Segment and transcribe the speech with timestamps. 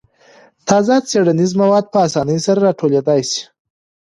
[0.67, 3.43] تازه څېړنیز مواد په اسانۍ سره راټولېدای شي.